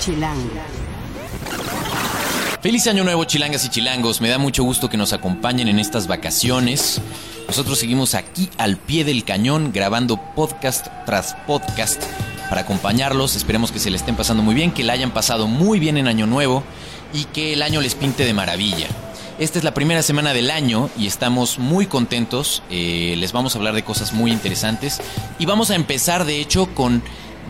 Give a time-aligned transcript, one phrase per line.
[0.00, 0.48] Chilango.
[2.62, 4.22] Feliz año nuevo, chilangas y chilangos.
[4.22, 7.02] Me da mucho gusto que nos acompañen en estas vacaciones.
[7.46, 12.02] Nosotros seguimos aquí al pie del cañón grabando podcast tras podcast
[12.48, 13.36] para acompañarlos.
[13.36, 16.08] Esperemos que se le estén pasando muy bien, que la hayan pasado muy bien en
[16.08, 16.64] año nuevo
[17.12, 18.86] y que el año les pinte de maravilla.
[19.38, 22.62] Esta es la primera semana del año y estamos muy contentos.
[22.70, 24.98] Eh, les vamos a hablar de cosas muy interesantes
[25.38, 27.02] y vamos a empezar de hecho con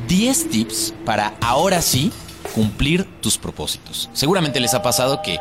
[0.09, 2.11] 10 tips para ahora sí
[2.55, 4.11] cumplir tus propósitos.
[4.13, 5.39] Seguramente les ha pasado que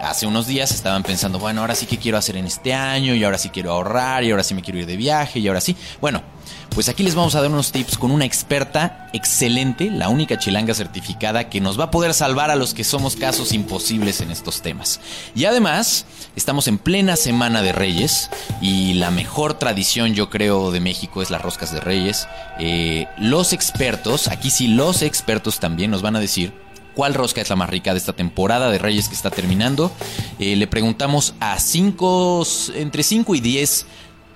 [0.00, 3.24] hace unos días estaban pensando, bueno, ahora sí que quiero hacer en este año y
[3.24, 5.76] ahora sí quiero ahorrar y ahora sí me quiero ir de viaje y ahora sí.
[6.00, 6.22] Bueno,
[6.70, 10.74] pues aquí les vamos a dar unos tips con una experta excelente, la única chilanga
[10.74, 14.60] certificada que nos va a poder salvar a los que somos casos imposibles en estos
[14.60, 15.00] temas.
[15.34, 16.04] Y además,
[16.36, 21.30] estamos en plena Semana de Reyes y la mejor tradición yo creo de México es
[21.30, 22.28] las roscas de Reyes.
[22.58, 26.65] Eh, los expertos, aquí sí los expertos también nos van a decir
[26.96, 29.92] cuál rosca es la más rica de esta temporada de Reyes que está terminando.
[30.38, 32.44] Eh, le preguntamos a cinco,
[32.74, 33.86] entre 5 y 10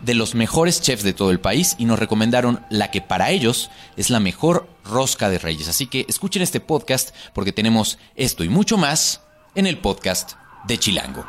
[0.03, 3.71] de los mejores chefs de todo el país y nos recomendaron la que para ellos
[3.97, 5.69] es la mejor rosca de Reyes.
[5.69, 9.23] Así que escuchen este podcast porque tenemos esto y mucho más
[9.55, 10.33] en el podcast
[10.67, 11.25] de Chilango.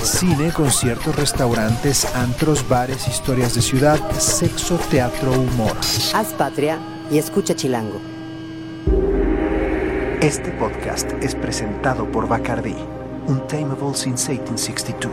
[0.00, 5.76] Cine, conciertos, restaurantes, antros, bares, historias de ciudad, sexo, teatro, humor.
[6.14, 6.78] Haz patria
[7.10, 8.00] y escucha Chilango.
[10.20, 12.76] Este podcast es presentado por Bacardi,
[13.26, 15.12] Untamable since 1862.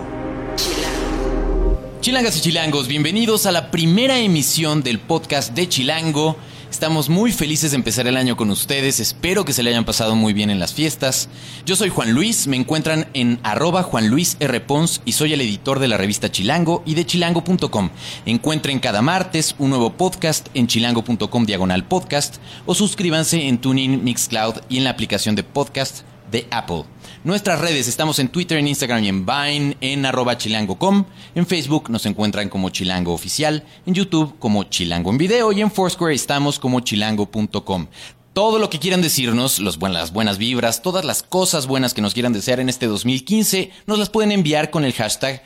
[2.02, 6.38] Chilangas y chilangos, bienvenidos a la primera emisión del podcast de Chilango.
[6.74, 10.16] Estamos muy felices de empezar el año con ustedes, espero que se le hayan pasado
[10.16, 11.30] muy bien en las fiestas.
[11.68, 14.60] Yo soy Juan Luis, me encuentran en arroba Juan R.
[14.62, 17.92] Pons y soy el editor de la revista Chilango y de chilango.com.
[18.26, 24.56] Encuentren cada martes un nuevo podcast en chilango.com diagonal podcast o suscríbanse en TuneIn, Mixcloud
[24.68, 26.86] y en la aplicación de podcast de Apple.
[27.24, 31.06] Nuestras redes, estamos en Twitter, en Instagram y en Vine, en arroba chilango.com.
[31.36, 35.72] En Facebook nos encuentran como Chilango Oficial, en YouTube como Chilango en Video y en
[35.72, 37.88] Foursquare estamos como chilango.com.
[38.34, 42.34] Todo lo que quieran decirnos, las buenas vibras, todas las cosas buenas que nos quieran
[42.34, 45.42] desear en este 2015, nos las pueden enviar con el hashtag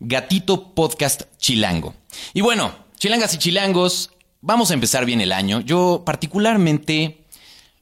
[0.00, 1.94] Gatito Podcast Chilango.
[2.34, 4.10] Y bueno, chilangas y chilangos,
[4.40, 5.60] vamos a empezar bien el año.
[5.60, 7.24] Yo particularmente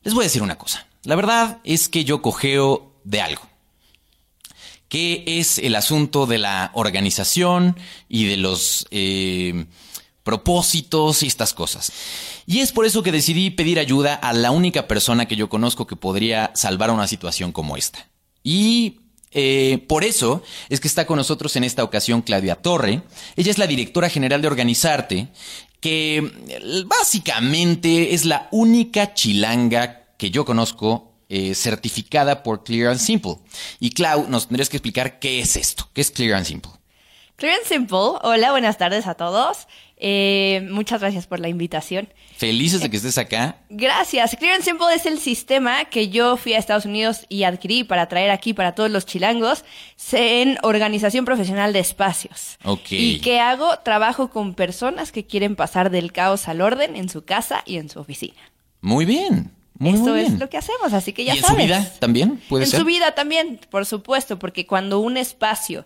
[0.03, 0.87] les voy a decir una cosa.
[1.05, 3.43] La verdad es que yo cojeo de algo.
[4.89, 7.77] Que es el asunto de la organización
[8.09, 9.67] y de los eh,
[10.23, 11.93] propósitos y estas cosas.
[12.47, 15.87] Y es por eso que decidí pedir ayuda a la única persona que yo conozco
[15.87, 18.07] que podría salvar una situación como esta.
[18.43, 19.01] Y
[19.33, 23.03] eh, por eso es que está con nosotros en esta ocasión Claudia Torre.
[23.37, 25.29] Ella es la directora general de Organizarte,
[25.81, 26.17] que
[26.49, 33.37] eh, básicamente es la única chilanga que yo conozco eh, certificada por Clear and Simple.
[33.81, 36.73] Y Clau, nos tendrías que explicar qué es esto, qué es Clear and Simple.
[37.37, 39.69] Clear and Simple, hola, buenas tardes a todos.
[40.01, 42.09] Eh, muchas gracias por la invitación.
[42.37, 43.59] Felices de que estés acá.
[43.69, 44.37] Gracias.
[44.37, 48.09] Clear and Simple es el sistema que yo fui a Estados Unidos y adquirí para
[48.09, 49.65] traer aquí para todos los chilangos
[50.13, 52.59] en organización profesional de espacios.
[52.65, 52.91] Ok.
[52.91, 53.79] ¿Y qué hago?
[53.81, 57.89] Trabajo con personas que quieren pasar del caos al orden en su casa y en
[57.89, 58.39] su oficina.
[58.81, 59.58] Muy bien.
[59.79, 61.63] Muy, Eso muy es lo que hacemos, así que ya ¿Y en sabes.
[61.63, 62.81] su vida también puede en ser?
[62.81, 65.85] su vida también, por supuesto, porque cuando un espacio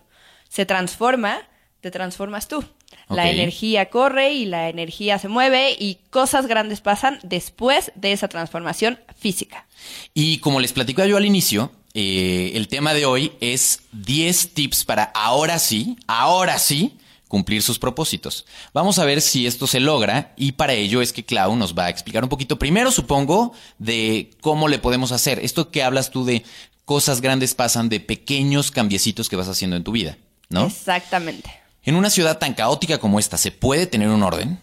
[0.49, 1.39] se transforma,
[1.81, 2.65] te transformas tú.
[3.09, 8.29] La energía corre y la energía se mueve y cosas grandes pasan después de esa
[8.29, 9.67] transformación física.
[10.15, 14.85] Y como les platicaba yo al inicio, eh, el tema de hoy es 10 tips
[14.85, 16.97] para ahora sí, ahora sí,
[17.33, 18.45] cumplir sus propósitos.
[18.75, 21.87] Vamos a ver si esto se logra y para ello es que Clau nos va
[21.87, 25.39] a explicar un poquito, primero supongo, de cómo le podemos hacer.
[25.39, 26.45] Esto que hablas tú de
[26.85, 30.19] cosas grandes pasan de pequeños cambiecitos que vas haciendo en tu vida,
[30.51, 30.67] ¿no?
[30.67, 31.51] Exactamente.
[31.85, 34.61] En una ciudad tan caótica como esta, ¿se puede tener un orden?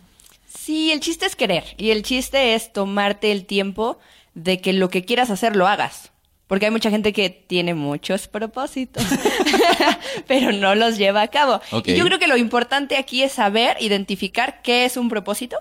[0.48, 3.98] Sí, el chiste es querer y el chiste es tomarte el tiempo
[4.36, 6.12] de que lo que quieras hacer lo hagas.
[6.50, 9.04] Porque hay mucha gente que tiene muchos propósitos,
[10.28, 11.62] pero no los lleva a cabo.
[11.86, 15.60] Y yo creo que lo importante aquí es saber identificar qué es un propósito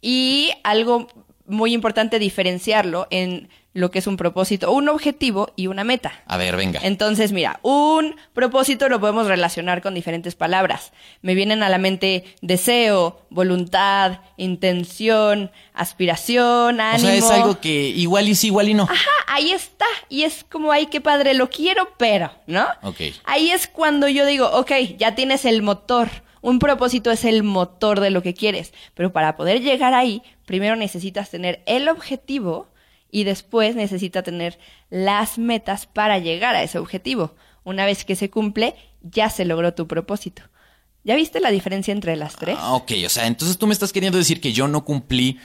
[0.00, 1.08] y algo
[1.50, 6.12] muy importante diferenciarlo en lo que es un propósito, un objetivo y una meta.
[6.26, 6.80] A ver, venga.
[6.82, 10.92] Entonces, mira, un propósito lo podemos relacionar con diferentes palabras.
[11.22, 17.08] Me vienen a la mente deseo, voluntad, intención, aspiración, o ánimo.
[17.08, 18.84] sea, es algo que igual y sí, igual y no.
[18.84, 19.86] Ajá, ahí está.
[20.08, 22.66] Y es como, ay, qué padre, lo quiero, pero, ¿no?
[22.82, 23.00] Ok.
[23.24, 26.08] Ahí es cuando yo digo, ok, ya tienes el motor
[26.42, 30.76] Un propósito es el motor de lo que quieres, pero para poder llegar ahí, primero
[30.76, 32.68] necesitas tener el objetivo
[33.10, 34.58] y después necesita tener
[34.88, 37.34] las metas para llegar a ese objetivo.
[37.64, 40.42] Una vez que se cumple, ya se logró tu propósito.
[41.02, 42.56] ¿Ya viste la diferencia entre las tres?
[42.58, 45.38] Ah, ok, o sea, entonces tú me estás queriendo decir que yo no cumplí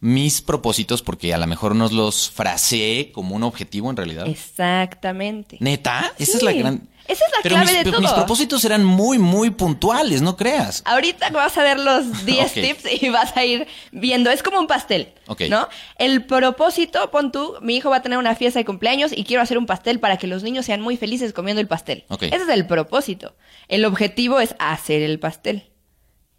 [0.00, 4.26] mis propósitos porque a lo mejor nos los fraseé como un objetivo en realidad.
[4.26, 5.56] Exactamente.
[5.60, 6.12] ¿Neta?
[6.18, 6.88] Esa es la gran...
[7.06, 8.02] Esa es la Pero clave mis, de pero todo.
[8.02, 10.80] mis propósitos eran muy, muy puntuales, no creas.
[10.86, 12.52] Ahorita vas a ver los 10 Ok.
[12.52, 14.30] tips y vas a ir viendo.
[14.30, 15.42] Es como un pastel, Ok.
[15.50, 15.68] ¿no?
[15.98, 19.42] El propósito, pon tú, mi hijo va a tener una fiesta de cumpleaños y quiero
[19.42, 22.04] hacer un pastel para que los niños sean muy felices comiendo el pastel.
[22.20, 23.34] Ese es el propósito.
[23.66, 25.68] El objetivo es hacer el pastel.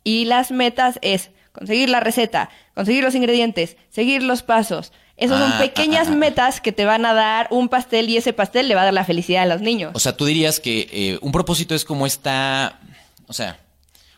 [0.06, 4.92] Y las metas es conseguir la receta, conseguir los ingredientes, seguir los pasos.
[5.18, 6.18] Esos Ah, son pequeñas ah, ah, ah.
[6.18, 8.94] metas que te van a dar un pastel y ese pastel le va a dar
[8.94, 9.92] la felicidad a los niños.
[9.94, 12.80] O sea, tú dirías que eh, un propósito es como esta...
[13.28, 13.60] O sea,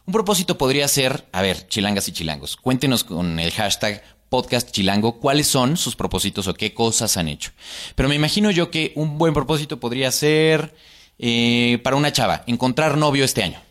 [0.06, 1.25] un propósito podría ser...
[1.31, 6.47] A ver, chilangas y chilangos, cuéntenos con el hashtag podcast chilango cuáles son sus propósitos
[6.47, 7.51] o qué cosas han hecho.
[7.94, 10.74] Pero me imagino yo que un buen propósito podría ser
[11.19, 13.62] eh, para una chava, encontrar novio este año,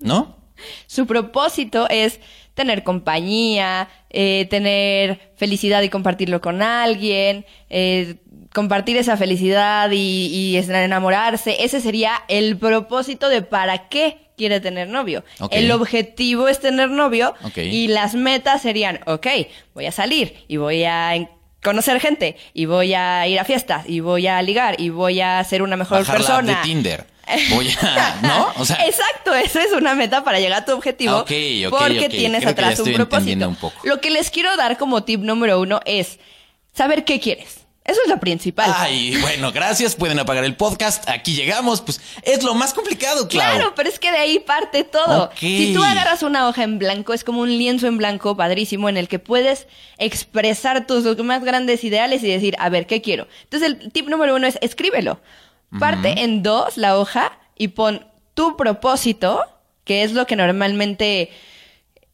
[0.00, 0.36] ¿no?
[0.86, 2.20] Su propósito es
[2.54, 8.16] tener compañía, eh, tener felicidad y compartirlo con alguien, eh,
[8.52, 11.64] compartir esa felicidad y, enamorarse.
[11.64, 15.24] Ese sería el propósito de para qué quiere tener novio.
[15.50, 19.26] El objetivo es tener novio y las metas serían, ok,
[19.74, 21.28] voy a salir y voy a
[21.62, 25.42] conocer gente y voy a ir a fiestas y voy a ligar y voy a
[25.44, 26.56] ser una mejor Bajar la persona.
[26.56, 27.11] de Tinder.
[27.50, 28.18] Voy a...
[28.22, 28.52] ¿No?
[28.56, 28.84] O sea...
[28.86, 31.12] Exacto, eso es una meta para llegar a tu objetivo.
[31.12, 31.32] Ah, ok,
[31.68, 33.48] ok, porque tienes Creo atrás un propósito.
[33.48, 33.76] un poco.
[33.84, 36.18] Lo que les quiero dar como tip número uno es
[36.72, 37.62] saber qué quieres.
[37.84, 38.72] Eso es lo principal.
[38.76, 39.96] Ay, bueno, gracias.
[39.96, 41.08] Pueden apagar el podcast.
[41.08, 41.80] Aquí llegamos.
[41.80, 43.44] Pues es lo más complicado, Clau.
[43.44, 45.32] Claro, pero es que de ahí parte todo.
[45.36, 48.96] Si tú agarras una hoja en blanco, es como un lienzo en blanco padrísimo en
[48.96, 49.66] el que puedes
[49.98, 53.26] expresar tus más grandes ideales y decir, a ver, ¿qué quiero?
[53.42, 55.20] Entonces el tip número uno es escríbelo.
[55.78, 59.44] Parte en dos la hoja y pon tu propósito,
[59.84, 61.30] que es lo que normalmente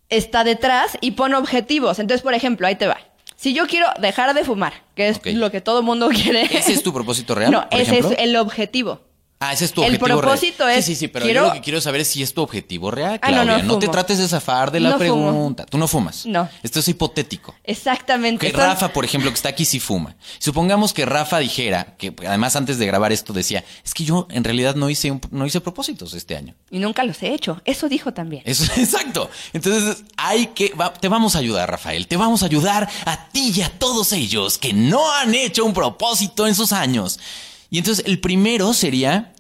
[0.09, 1.99] está detrás, y pon objetivos.
[1.99, 2.99] Entonces, por ejemplo, ahí te va.
[3.37, 6.43] Si yo quiero dejar de fumar, que es lo que todo mundo quiere.
[6.43, 7.53] ¿Ese es tu propósito real?
[7.53, 8.11] No, por ese ejemplo?
[8.13, 9.01] es el objetivo.
[9.41, 10.79] Ah, ese es tu El objetivo propósito real.
[10.81, 12.43] es, Sí, sí, sí, pero quiero- yo lo que quiero saber es si es tu
[12.43, 13.63] objetivo real, Ah, no, Claudia.
[13.63, 15.31] no te trates de zafar de la No fumo.
[15.31, 15.65] pregunta.
[15.67, 16.27] Tú no fumas.
[16.27, 16.49] No.
[16.65, 17.55] Esto es hipotético.
[17.63, 18.45] Exactamente.
[18.45, 20.17] Que Rafa, por ejemplo, que está aquí, sí fuma.
[20.41, 24.43] Supongamos que Rafa dijera, que además antes de grabar esto decía, es que yo en
[24.43, 26.57] realidad no hice, un- no hice propósitos este año.
[26.71, 27.61] Y nunca los he hecho.
[27.65, 28.43] Eso dijo también.
[28.45, 29.31] Eso, exacto.
[29.53, 32.09] Entonces, hay que, va- te vamos a ayudar, Rafael.
[32.09, 35.75] Te vamos a ayudar a ti y a todos ellos que no han hecho un
[35.75, 37.21] propósito en sus años.
[37.71, 39.33] Y entonces, el primero sería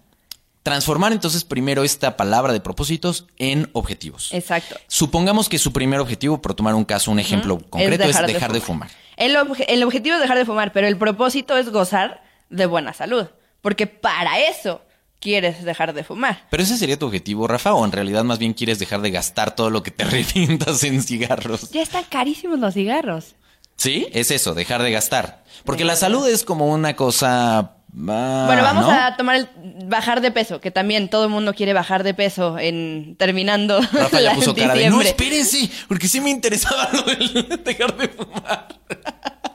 [0.62, 4.28] transformar entonces primero esta palabra de propósitos en objetivos.
[4.32, 4.76] Exacto.
[4.86, 8.60] Supongamos que su primer objetivo, por tomar un caso, un ejemplo concreto, es dejar, de,
[8.60, 8.90] fumar.
[9.16, 12.92] El, obje- el objetivo es dejar de fumar, pero el propósito es gozar de buena
[12.92, 13.26] salud.
[13.62, 14.82] Porque para eso
[15.20, 16.46] quieres dejar de fumar.
[16.50, 19.56] Pero ese sería tu objetivo, Rafa, o en realidad más bien quieres dejar de gastar
[19.56, 21.70] todo lo que te revientas en cigarros.
[21.70, 23.36] Ya están carísimos los cigarros.
[23.76, 25.44] Sí, es eso, dejar de gastar.
[25.64, 27.76] Porque la salud es como una cosa.
[28.08, 28.92] Ah, bueno, vamos ¿no?
[28.92, 29.48] a tomar el
[29.86, 33.80] bajar de peso, que también todo el mundo quiere bajar de peso en terminando.
[33.80, 35.08] Rafa ya puso cara de no, diciembre".
[35.08, 38.68] espérense, porque sí me interesaba lo del dejar de fumar.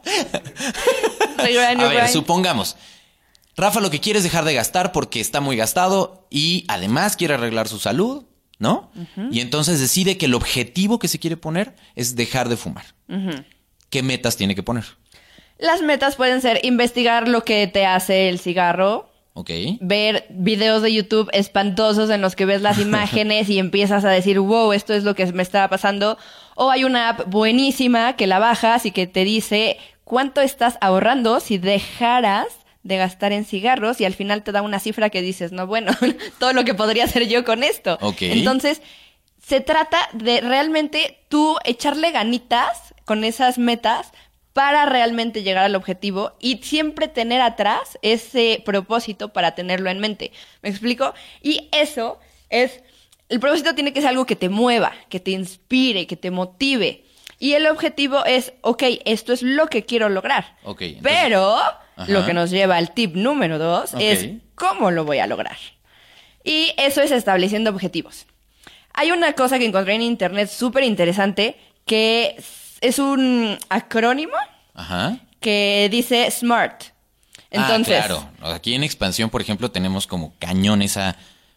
[1.38, 1.44] A
[1.88, 2.76] ver, supongamos.
[3.56, 7.36] Rafa lo que quiere es dejar de gastar porque está muy gastado y además quiere
[7.36, 8.24] arreglar su salud,
[8.58, 8.92] ¿no?
[9.32, 12.86] Y entonces decide que el objetivo que se quiere poner es dejar de fumar.
[13.90, 14.86] ¿Qué metas tiene que poner?
[15.64, 19.50] Las metas pueden ser investigar lo que te hace el cigarro, ¿Ok?
[19.80, 24.42] ver videos de YouTube espantosos en los que ves las imágenes y empiezas a decir,
[24.42, 26.18] wow, esto es lo que me estaba pasando.
[26.56, 31.40] O hay una app buenísima que la bajas y que te dice cuánto estás ahorrando
[31.40, 32.48] si dejaras
[32.84, 35.94] de gastar en cigarros y al final te da una cifra que dices, no, bueno,
[36.40, 37.98] todo lo que podría hacer yo con esto.
[38.02, 38.24] Ok.
[38.24, 38.82] Entonces,
[39.42, 44.12] se trata de realmente tú echarle ganitas con esas metas
[44.54, 50.32] para realmente llegar al objetivo y siempre tener atrás ese propósito para tenerlo en mente.
[50.62, 51.14] ¿Me explico?
[51.42, 52.20] Y eso
[52.50, 52.84] es,
[53.30, 57.04] el propósito tiene que ser algo que te mueva, que te inspire, que te motive.
[57.40, 60.56] Y el objetivo es, ok, esto es lo que quiero lograr.
[60.64, 62.06] Ok, entonces- Pero Ajá.
[62.08, 65.58] lo que nos lleva al tip número dos es cómo lo voy a lograr.
[66.44, 68.28] Y eso es estableciendo objetivos.
[68.94, 72.36] Hay una cosa que encontré en internet súper interesante que
[72.84, 74.34] es- un acrónimo
[74.74, 75.18] Ajá.
[75.40, 76.86] que dice SMART.
[77.50, 78.30] Entonces, ah, claro.
[78.56, 81.16] Aquí en expansión, por ejemplo, tenemos como cañón esa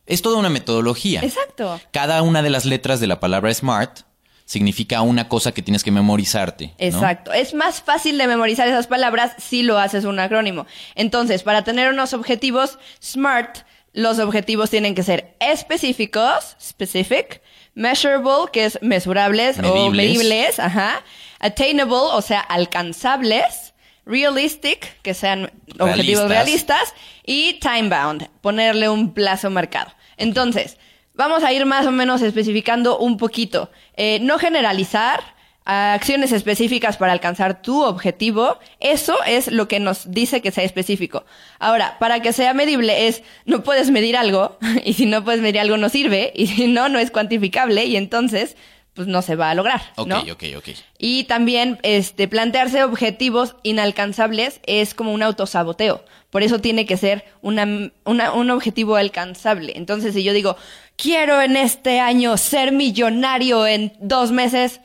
[0.09, 1.21] Es toda una metodología.
[1.23, 1.81] Exacto.
[1.91, 4.03] Cada una de las letras de la palabra SMART
[4.45, 6.67] significa una cosa que tienes que memorizarte.
[6.67, 6.75] ¿no?
[6.79, 7.33] Exacto.
[7.33, 10.67] Es más fácil de memorizar esas palabras si lo haces un acrónimo.
[10.95, 17.43] Entonces, para tener unos objetivos SMART, los objetivos tienen que ser específicos, specific,
[17.77, 19.93] measurable, que es mesurables o Medibles.
[19.93, 21.03] medibles, ajá,
[21.39, 26.79] attainable, o sea, alcanzables, realistic, que sean objetivos Realistas.
[26.79, 29.93] realistas, y time bound, ponerle un plazo marcado.
[30.17, 30.79] Entonces,
[31.15, 33.71] vamos a ir más o menos especificando un poquito.
[33.97, 35.23] Eh, no generalizar,
[35.67, 41.25] acciones específicas para alcanzar tu objetivo, eso es lo que nos dice que sea específico.
[41.59, 45.61] Ahora, para que sea medible es, no puedes medir algo, y si no puedes medir
[45.61, 48.57] algo no sirve, y si no, no es cuantificable, y entonces,
[48.95, 49.83] pues no se va a lograr,
[50.19, 50.69] Ok, ok, ok.
[50.99, 56.03] Y también este, plantearse objetivos inalcanzables es como un autosaboteo.
[56.31, 59.73] Por eso tiene que ser una, una- un objetivo alcanzable.
[59.77, 60.57] Entonces, si yo digo,
[60.97, 64.81] quiero en este año ser millonario en dos meses,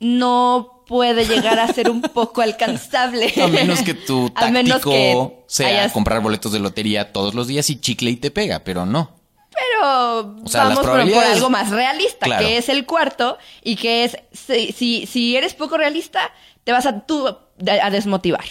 [0.00, 3.32] no puede llegar a ser un poco alcanzable.
[3.42, 7.34] A menos que tu A menos táctico que sea hayas- comprar boletos de lotería todos
[7.34, 9.12] los días y chicle y te pega, pero no.
[9.50, 12.44] Pero O sea, las vamos por- algo más realista, Claro.
[12.46, 16.32] que es el cuarto y que es, si, si, si eres poco realista,
[16.64, 18.44] te vas a tú a, desmotivar.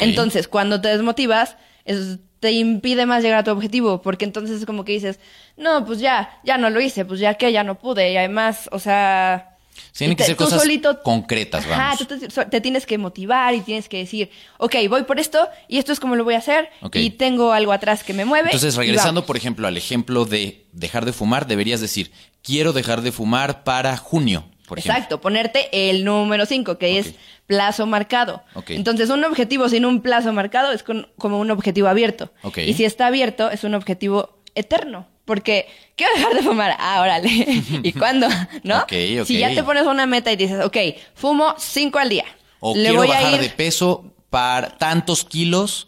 [0.00, 4.66] Entonces, cuando te desmotivas, es- te impide más llegar a tu objetivo, porque entonces es
[4.66, 5.18] como que dices,
[5.56, 8.68] no, pues ya, ya no lo hice, pues ya que ya no pude, y además,
[8.72, 9.56] o sea...
[9.96, 12.06] Tienen que ser cosas solito- concretas, Ajá, vamos.
[12.06, 15.92] tú te, tienes que motivar y tienes que decir, ok, voy por esto y esto
[15.92, 18.46] es como lo voy a hacer y tengo algo atrás que me mueve.
[18.48, 22.10] Entonces, regresando, por ejemplo, al ejemplo de dejar de fumar, deberías decir,
[22.42, 24.96] quiero dejar de fumar para junio, por ejemplo.
[24.96, 27.14] Exacto, ponerte el número 5, que es
[27.46, 28.42] plazo marcado.
[28.68, 32.32] Entonces, un objetivo sin un plazo marcado es con- como un objetivo abierto.
[32.56, 35.06] Y si está abierto, es un objetivo eterno.
[35.28, 36.74] Porque quiero dejar de fumar.
[36.80, 37.28] Ah, órale.
[37.82, 38.26] ¿Y cuándo?
[38.64, 38.78] ¿No?
[38.78, 39.26] Ok, ok.
[39.26, 40.76] Si ya te pones una meta y dices, ok,
[41.14, 42.24] fumo 5 al día.
[42.60, 45.86] O Le quiero voy a bajar ir- de peso para tantos kilos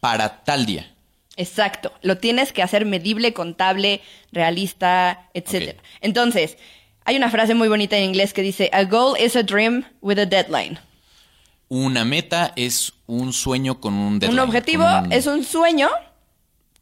[0.00, 0.92] para tal día.
[1.36, 1.92] Exacto.
[2.02, 4.00] Lo tienes que hacer medible, contable,
[4.32, 5.80] realista, etcétera.
[6.00, 6.58] Entonces,
[7.04, 10.18] hay una frase muy bonita en inglés que dice, a goal is a dream with
[10.18, 10.78] a deadline.
[11.68, 14.40] Una meta es un sueño con un deadline.
[14.40, 15.88] un objetivo un- es un sueño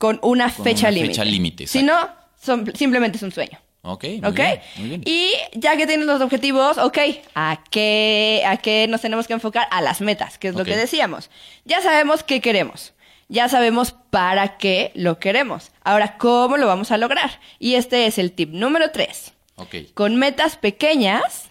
[0.00, 1.12] con una Con fecha límite.
[1.12, 2.09] fecha límite, Si no,
[2.42, 3.59] son- simplemente es un sueño.
[3.83, 4.35] Ok, muy ¿Ok?
[4.37, 5.02] bien, muy bien.
[5.04, 6.99] Y ya que tienes los objetivos, ok,
[7.35, 9.69] ¿a qué, ¿a qué nos tenemos que enfocar?
[9.71, 11.28] A las metas, que es lo que decíamos.
[11.66, 12.95] Ya sabemos qué queremos.
[13.28, 15.71] Ya sabemos para qué lo queremos.
[15.85, 17.38] Ahora, ¿cómo lo vamos a lograr?
[17.59, 19.33] Y este es el tip número 3.
[19.57, 19.75] Ok.
[19.92, 21.45] Con metas pequeñas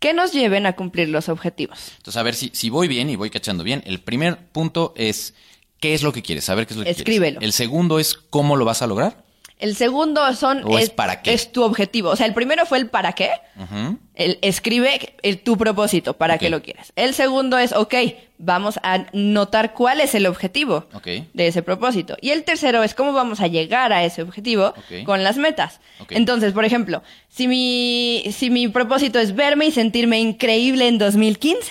[0.00, 1.92] que nos lleven a cumplir los objetivos.
[1.98, 3.82] Entonces, a ver si, si voy bien y voy cachando bien.
[3.86, 5.34] El primer punto es
[5.80, 7.38] qué es lo que quieres, saber qué es lo que Escríbelo.
[7.40, 7.46] quieres.
[7.48, 9.24] El segundo es cómo lo vas a lograr.
[9.58, 11.32] El segundo son ¿O es para qué?
[11.34, 12.10] es tu objetivo.
[12.10, 13.30] O sea, el primero fue el para qué.
[13.56, 13.98] Ujú.
[14.18, 16.40] El escribe el, tu propósito, para Ok.
[16.40, 16.92] qué lo quieres.
[16.96, 17.94] El segundo es, ok,
[18.36, 20.84] vamos a notar cuál es el objetivo
[21.32, 22.16] de ese propósito.
[22.20, 24.74] Y el tercero es cómo vamos a llegar a ese objetivo
[25.06, 25.80] con las metas.
[26.10, 31.70] Entonces, por ejemplo, si mi, si mi propósito es verme y sentirme increíble en 2015,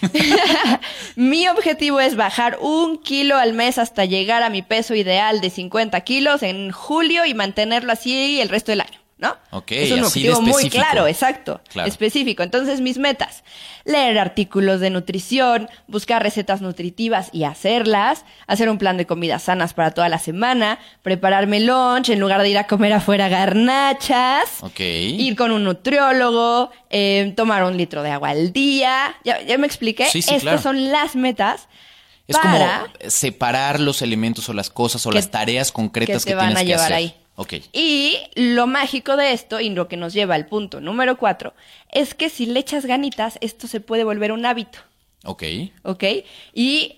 [1.16, 5.50] mi objetivo es bajar un kilo al mes hasta llegar a mi peso ideal de
[5.50, 9.36] 50 kilos en julio y mantenerlo así el resto del año, ¿no?
[9.50, 11.88] Ok, es un así de objetivo muy claro, exacto, Claro.
[11.88, 12.42] específico.
[12.44, 13.42] Entonces, mis metas,
[13.84, 19.74] leer artículos de nutrición, buscar recetas nutritivas y hacerlas, hacer un plan de comidas sanas
[19.74, 25.36] para toda la semana, prepararme lunch en lugar de ir a comer afuera garnachas, ir
[25.36, 29.16] con un nutriólogo, eh, tomar un litro de agua al día.
[29.24, 30.06] ¿Ya, ya me expliqué?
[30.06, 30.62] Sí, sí, Estas claro.
[30.62, 31.68] son las metas
[32.26, 36.30] Es para como separar los elementos o las cosas o que- las tareas concretas que
[36.30, 36.96] que, van tienes a que llevar hacer.
[36.96, 37.14] ahí.
[37.40, 37.54] Ok.
[37.72, 41.54] Y lo mágico de esto, y lo que nos lleva al punto número cuatro,
[41.92, 44.80] es que si le echas ganitas, esto se puede volver un hábito.
[45.24, 45.44] Ok.
[45.84, 46.02] ¿Ok?
[46.52, 46.96] Y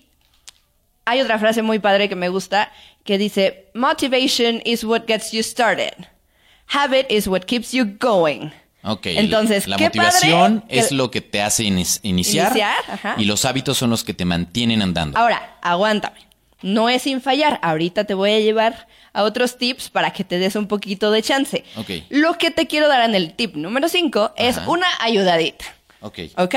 [1.05, 2.71] hay otra frase muy padre que me gusta
[3.03, 5.93] que dice, Motivation is what gets you started.
[6.67, 8.49] Habit is what keeps you going.
[8.83, 9.05] Ok.
[9.07, 13.15] Entonces, la qué motivación padre es que- lo que te hace iniciar, Iniciar, ajá.
[13.17, 15.19] y los hábitos son los que te mantienen andando.
[15.19, 16.19] Ahora, aguántame.
[16.63, 17.59] No es sin fallar.
[17.61, 21.21] Ahorita te voy a llevar a otros tips para que te des un poquito de
[21.21, 21.63] chance.
[22.09, 24.69] Lo que te quiero dar en el tip número 5 es Ajá.
[24.69, 25.65] una ayudadita.
[26.01, 26.19] Ok.
[26.37, 26.55] ¿Ok?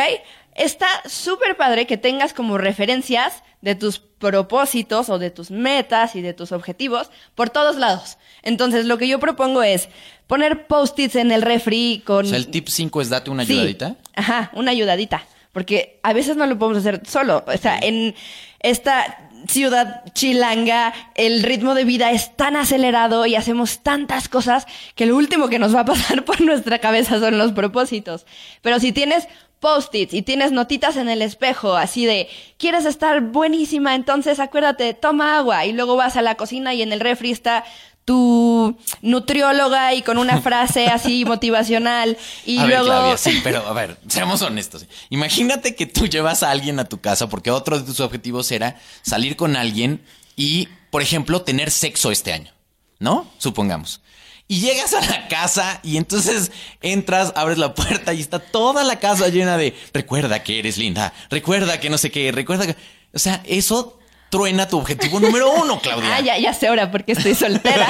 [0.54, 6.20] Está súper padre que tengas como referencias de tus propósitos o de tus metas y
[6.22, 8.18] de tus objetivos por todos lados.
[8.42, 9.88] Entonces, lo que yo propongo es
[10.28, 12.24] poner post-its en el refri con...
[12.24, 13.52] O sea, el tip 5 es date una Sí.
[13.54, 13.96] ayudadita.
[14.14, 15.24] Ajá, una ayudadita.
[15.52, 17.44] Porque a veces no lo podemos hacer solo.
[17.46, 18.14] O sea, en
[18.60, 25.06] esta ciudad chilanga, el ritmo de vida es tan acelerado y hacemos tantas cosas que
[25.06, 28.26] lo último que nos va a pasar por nuestra cabeza son los propósitos.
[28.62, 29.28] Pero si tienes
[29.60, 35.38] post-its y tienes notitas en el espejo, así de, quieres estar buenísima, entonces acuérdate, toma
[35.38, 37.64] agua y luego vas a la cocina y en el refri está
[38.04, 43.66] tu nutrióloga y con una frase así motivacional y a luego ver, Claudia, sí, pero
[43.66, 44.86] a ver, seamos honestos.
[45.10, 48.80] Imagínate que tú llevas a alguien a tu casa porque otro de tus objetivos era
[49.02, 50.02] salir con alguien
[50.36, 52.52] y, por ejemplo, tener sexo este año,
[52.98, 53.30] ¿no?
[53.38, 54.00] Supongamos.
[54.46, 58.98] Y llegas a la casa y entonces entras, abres la puerta y está toda la
[58.98, 62.76] casa llena de recuerda que eres linda, recuerda que no sé qué, recuerda que...
[63.14, 63.98] O sea, eso
[64.34, 66.16] truena tu objetivo número uno, Claudia.
[66.16, 67.86] Ah, ya, ya sé ahora porque estoy soltera.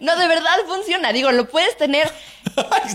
[0.00, 1.12] no, de verdad funciona.
[1.12, 2.08] Digo, lo puedes tener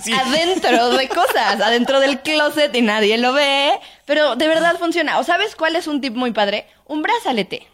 [0.02, 0.14] sí.
[0.14, 3.72] adentro de cosas, adentro del closet y nadie lo ve,
[4.06, 5.20] pero de verdad funciona.
[5.20, 6.66] ¿O sabes cuál es un tip muy padre?
[6.86, 7.68] Un brazalete.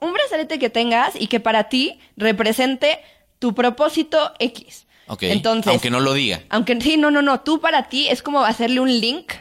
[0.00, 3.00] Un brazalete que tengas y que para ti represente
[3.38, 4.86] tu propósito X.
[5.08, 6.40] Ok, Entonces, aunque no lo diga.
[6.48, 7.40] aunque sí, no, no, no.
[7.40, 9.32] Tú para ti es como hacerle un link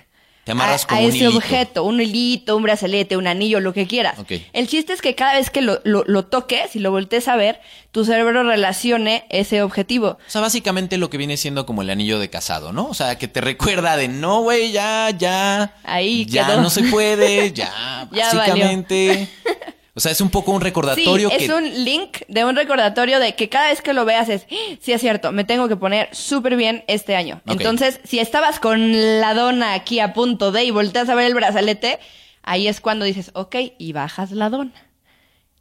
[0.48, 1.38] Te amarras a, como a un ese hilito.
[1.38, 4.18] objeto, un hilito, un brazalete, un anillo, lo que quieras.
[4.18, 4.32] Ok.
[4.54, 7.36] El chiste es que cada vez que lo, lo, lo toques y lo voltees a
[7.36, 7.60] ver,
[7.92, 10.12] tu cerebro relacione ese objetivo.
[10.26, 12.86] O sea, básicamente lo que viene siendo como el anillo de casado, ¿no?
[12.88, 15.76] O sea, que te recuerda de no, güey, ya, ya.
[15.84, 16.62] Ahí Ya quedó.
[16.62, 19.28] no se puede, ya, Ya básicamente.
[19.98, 21.52] O sea, es un poco un Sí, recordatorio es que.
[21.54, 24.92] un link de un recordatorio de que cada vez que lo veas es, "Ah, sí
[24.94, 27.42] es cierto, me tengo que poner súper bien este año.
[27.48, 31.34] Entonces, si estabas con la dona aquí a punto de y volteas a ver el
[31.34, 31.98] brazalete,
[32.44, 34.72] ahí es cuando dices, ok, y bajas la dona.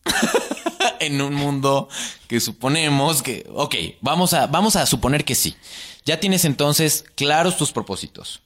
[1.00, 1.88] en un mundo
[2.28, 3.47] que suponemos que.
[3.55, 5.57] Ok, vamos a, vamos a suponer que sí.
[6.05, 8.43] Ya tienes entonces claros tus propósitos.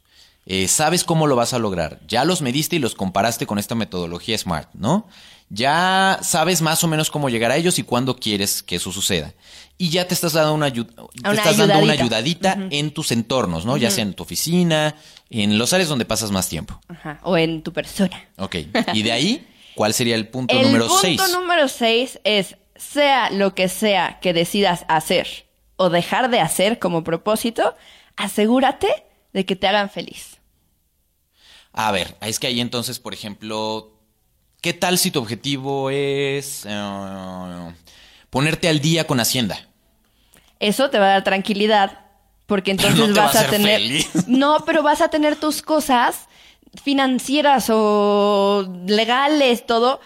[0.47, 2.01] Eh, sabes cómo lo vas a lograr.
[2.09, 5.07] Ya los mediste y los comparaste con esta metodología SMART, ¿no?
[5.53, 9.35] Ya sabes más o menos cómo llegar a ellos y cuándo quieres que eso suceda.
[9.77, 12.53] Y ya te estás dando una, te Una estás dando una ayudadita.
[12.53, 13.77] ayudadita en tus entornos, ¿no?
[13.77, 14.95] Ya sea en tu oficina,
[15.29, 16.81] en los áreas donde pasas más tiempo.
[16.87, 17.19] Ajá.
[17.25, 18.29] O en tu persona.
[18.37, 18.57] Ok.
[18.93, 21.21] Y de ahí, ¿cuál sería el punto el número punto 6?
[21.33, 27.03] número 6 es, sea lo que sea que decidas hacer o dejar de hacer como
[27.03, 27.75] propósito,
[28.17, 28.87] asegúrate
[29.33, 30.37] de que te hagan feliz.
[31.73, 34.00] A ver, es que ahí entonces, por ejemplo,
[34.61, 37.75] ¿qué tal si tu objetivo es eh,
[38.31, 39.59] ponerte al día con Hacienda?
[40.59, 42.01] Eso te va a dar tranquilidad,
[42.47, 43.81] porque entonces no te va vas a tener.
[43.81, 44.11] feliz.
[44.27, 46.29] No, pero vas a tener tus cosas
[46.83, 50.01] financieras o legales, todo.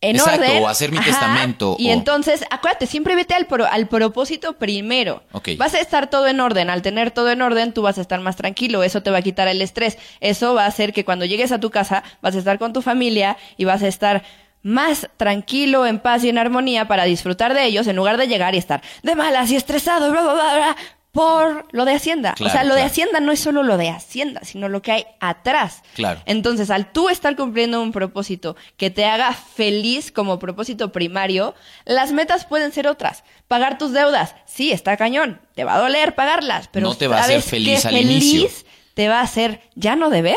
[0.00, 0.62] En Exacto, orden.
[0.62, 5.24] o hacer mi testamento, Y o- entonces, acuérdate, siempre vete al, pro- al propósito primero.
[5.32, 5.50] Ok.
[5.58, 6.70] Vas a estar todo en orden.
[6.70, 8.84] Al tener todo en orden, tú vas a estar más tranquilo.
[8.84, 9.98] Eso te va a quitar el estrés.
[10.20, 12.80] Eso va a hacer que cuando llegues a tu casa, vas a estar con tu
[12.80, 14.22] familia y vas a estar
[14.62, 18.54] más tranquilo, en paz y en armonía para disfrutar de ellos en lugar de llegar
[18.54, 20.76] y estar de malas y estresado, bla, bla, bla, bla,
[21.12, 22.34] por lo de Hacienda.
[22.34, 22.82] Claro, o sea, lo de.
[22.82, 25.82] Hacienda no es solo lo de Hacienda, sino lo que hay atrás.
[25.94, 26.20] Claro.
[26.26, 32.12] Entonces, al tú estar cumpliendo un propósito que te haga feliz como propósito primario, las
[32.12, 33.24] metas pueden ser otras.
[33.48, 37.16] Pagar tus deudas, sí, está cañón, te va a doler pagarlas, pero No te va
[37.16, 38.42] a hacer ¿sabes feliz al inicio.
[38.42, 40.36] feliz te va a hacer ya no deber?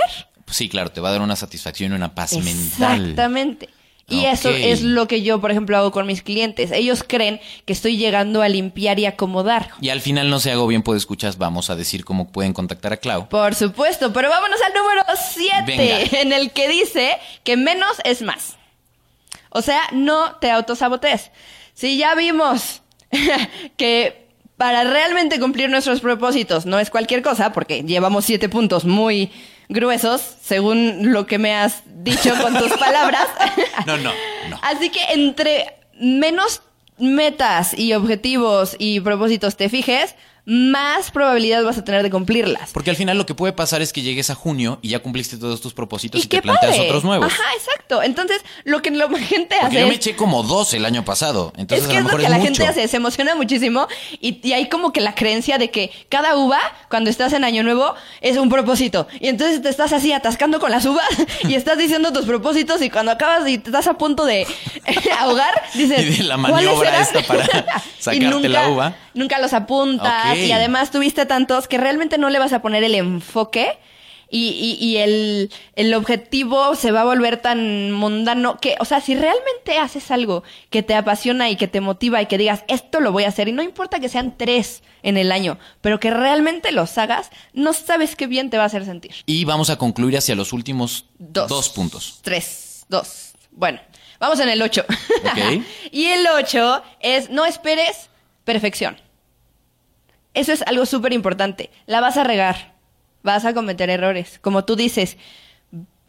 [0.50, 3.02] Sí, claro, te va a dar una satisfacción y una paz mental.
[3.02, 3.70] Exactamente.
[4.12, 4.34] Y Ok.
[4.34, 6.72] eso es lo que yo, por ejemplo, hago con mis clientes.
[6.72, 9.70] Ellos creen que estoy llegando a limpiar y acomodar.
[9.82, 12.94] Y al final no se hago bien, pues escuchas, vamos a decir cómo pueden contactar
[12.94, 13.30] a Clau.
[13.30, 15.02] Por supuesto, pero vámonos al número
[15.34, 16.00] 7, Venga.
[16.22, 18.58] en el que dice que menos es más.
[19.50, 21.32] O sea, no te autosabotees.
[21.74, 22.82] Si ya vimos
[23.78, 29.32] que para realmente cumplir nuestros propósitos no es cualquier cosa, porque llevamos siete puntos muy
[29.72, 33.28] gruesos, según lo que me has dicho con tus palabras.
[33.86, 34.12] No, no,
[34.50, 34.60] no.
[34.62, 36.62] Así que entre menos
[36.98, 40.16] metas y objetivos y propósitos te fijes,
[40.54, 42.72] más probabilidad vas a tener de cumplirlas.
[42.74, 45.38] Porque al final lo que puede pasar es que llegues a junio y ya cumpliste
[45.38, 46.88] todos tus propósitos y, y te planteas padre.
[46.90, 47.32] otros nuevos.
[47.32, 48.04] Ajá, exacto.
[48.04, 51.54] Entonces, lo que la gente Porque hace yo me eché como dos el año pasado.
[51.56, 52.48] Entonces es que a es lo que es la mucho.
[52.48, 53.88] gente hace, se emociona muchísimo
[54.20, 56.60] y, y hay como que la creencia de que cada uva,
[56.90, 59.08] cuando estás en Año Nuevo, es un propósito.
[59.22, 61.08] Y entonces te estás así atascando con las uvas
[61.48, 64.46] y estás diciendo tus propósitos y cuando acabas y te estás a punto de
[65.20, 66.02] ahogar, dices...
[66.02, 67.02] Y de la "¿Cuáles maniobra eran?".
[67.04, 67.44] esta para
[68.02, 68.96] Y sacarte nunca- la uva.
[69.14, 70.38] Nunca los apuntas Ok.
[70.48, 73.78] Y además tuviste tantos que realmente no le vas a poner el enfoque
[74.34, 74.48] y,
[74.80, 79.14] y- y el, el objetivo se va a volver tan mundano que, o sea, si
[79.14, 83.12] realmente haces algo que te apasiona y que te motiva y que digas, esto lo
[83.12, 86.72] voy a hacer, y no importa que sean tres en el año, pero que realmente
[86.72, 89.12] los hagas, no sabes qué bien te va a hacer sentir.
[89.26, 91.50] Y vamos a concluir hacia los últimos Dos.
[91.50, 92.20] dos puntos.
[92.22, 93.34] Tres, dos.
[93.52, 93.82] Bueno,
[94.18, 94.86] vamos en el ocho.
[95.92, 98.10] Y el ocho es no esperes
[98.46, 98.96] perfección.
[100.34, 101.72] Eso es algo súper importante.
[101.86, 102.74] La vas a regar.
[103.24, 104.40] Vas a cometer errores.
[104.40, 105.18] Como tú dices,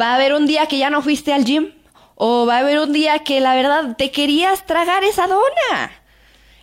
[0.00, 1.72] va a haber un día que ya no fuiste al gym.
[2.14, 5.92] O va a haber un día que la verdad te querías tragar esa dona.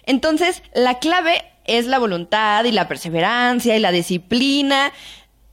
[0.06, 4.92] Entonces, la clave es la voluntad y la perseverancia y la disciplina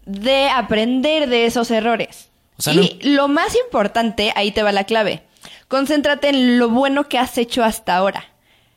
[0.06, 2.30] de aprender de esos errores.
[2.56, 5.22] O sea, y lo más importante, ahí te va la clave.
[5.68, 8.24] Concéntrate en lo bueno que has hecho hasta ahora.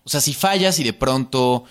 [0.04, 1.66] O sea, si fallas y de pronto,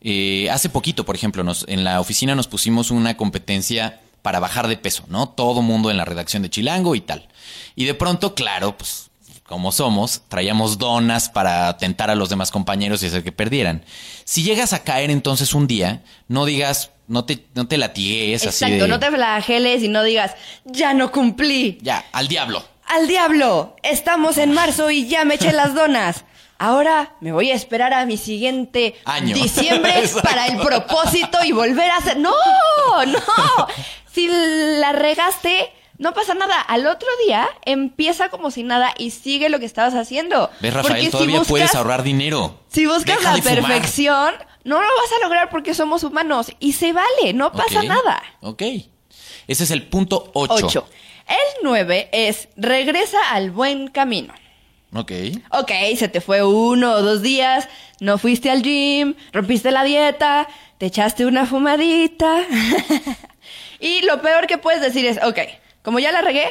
[0.00, 4.68] eh, hace poquito, por ejemplo, nos, en la oficina nos pusimos una competencia para bajar
[4.68, 5.28] de peso, ¿no?
[5.28, 7.28] Todo mundo en la redacción de Chilango y tal.
[7.74, 9.10] Y de pronto, claro, pues
[9.50, 13.84] como somos, traíamos donas para tentar a los demás compañeros y hacer que perdieran.
[14.24, 18.64] Si llegas a caer entonces un día, no digas, no te, no te latigues así
[18.64, 18.88] Exacto, de...
[18.88, 21.78] no te flageles y no digas, ya no cumplí.
[21.82, 22.64] Ya, al diablo.
[22.86, 23.74] ¡Al diablo!
[23.82, 26.24] Estamos en marzo y ya me eché las donas.
[26.60, 29.34] Ahora me voy a esperar a mi siguiente Año.
[29.34, 32.18] diciembre para el propósito y volver a hacer.
[32.18, 32.34] ¡No!
[33.06, 33.18] ¡No!
[34.12, 36.60] Si la regaste, no pasa nada.
[36.60, 40.50] Al otro día empieza como si nada y sigue lo que estabas haciendo.
[40.60, 40.92] ¿Ves, Rafael?
[40.94, 42.60] Porque si Todavía buscas- puedes ahorrar dinero.
[42.68, 43.54] Si buscas Deja la fumar.
[43.54, 48.22] perfección, no lo vas a lograr porque somos humanos y se vale, no pasa nada.
[48.42, 48.62] Ok.
[49.46, 50.66] Ese es el punto 8.
[50.66, 50.86] 8.
[51.26, 54.34] El 9 es regresa al buen camino.
[54.94, 55.12] Ok.
[55.50, 57.68] Ok, se te fue uno o dos días,
[58.00, 60.48] no fuiste al gym, rompiste la dieta,
[60.78, 62.44] te echaste una fumadita.
[63.80, 65.38] y lo peor que puedes decir es, ok,
[65.82, 66.50] como ya la regué,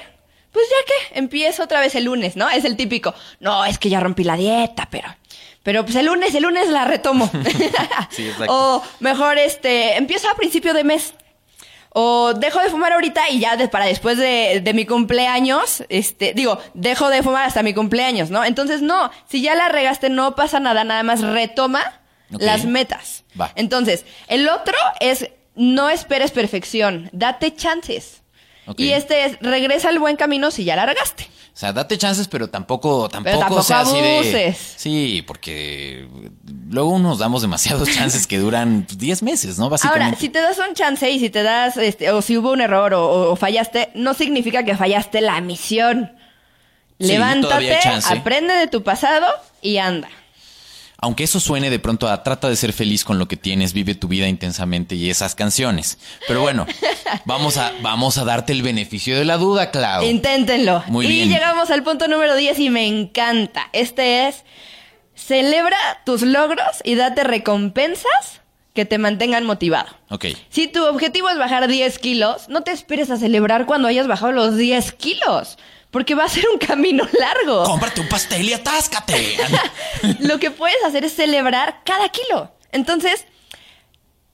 [0.51, 2.49] pues ya que empiezo otra vez el lunes, ¿no?
[2.49, 5.09] Es el típico, no, es que ya rompí la dieta, pero...
[5.61, 7.29] Pero pues el lunes, el lunes la retomo.
[8.09, 8.45] Sí, exacto.
[8.49, 11.13] O mejor, este, empiezo a principio de mes.
[11.91, 16.33] O dejo de fumar ahorita y ya de- para después de, de mi cumpleaños, este,
[16.33, 18.45] digo, dejo de fumar hasta mi cumpleaños, ¿no?
[18.45, 21.99] Entonces, no, si ya la regaste, no pasa nada, nada más retoma
[22.29, 23.23] las metas.
[23.39, 23.51] Va.
[23.55, 28.21] Entonces, el otro es no esperes perfección, date chances.
[28.77, 31.27] Y este es regresa al buen camino si ya la regaste.
[31.59, 34.13] O sea, date chances, pero tampoco, tampoco, tampoco sea así de.
[34.15, 34.57] abuses.
[34.77, 36.07] Sí, porque
[36.69, 39.67] luego nos damos demasiados chances que duran 10 meses, ¿no?
[39.67, 40.05] Básicamente.
[40.05, 42.61] Ahora, si te das un chance y si te das, este, o si hubo un
[42.61, 46.13] error o, o- fallaste, no significa que fallaste la misión.
[46.97, 47.77] Sí, Levántate,
[48.09, 49.27] aprende de tu pasado
[49.61, 50.07] y anda.
[51.01, 53.95] Aunque eso suene de pronto a trata de ser feliz con lo que tienes, vive
[53.95, 55.97] tu vida intensamente y esas canciones.
[56.27, 56.65] Pero bueno,
[57.25, 60.03] vamos a, vamos a darte el beneficio de la duda, Clau.
[60.03, 60.83] Inténtenlo.
[60.87, 61.29] Muy y bien.
[61.29, 63.69] llegamos al punto número 10 y me encanta.
[63.71, 64.43] Este es,
[65.15, 68.41] celebra tus logros y date recompensas
[68.73, 69.89] que te mantengan motivado.
[70.09, 70.25] Ok.
[70.49, 74.31] Si tu objetivo es bajar 10 kilos, no te esperes a celebrar cuando hayas bajado
[74.31, 75.57] los 10 kilos,
[75.91, 77.63] porque va a ser un camino largo.
[77.63, 79.37] Cómprate un pastel y atáscate.
[80.19, 82.51] Lo que puedes hacer es celebrar cada kilo.
[82.71, 83.25] Entonces,